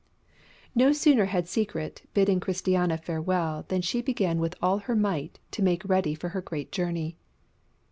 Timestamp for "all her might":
4.59-5.37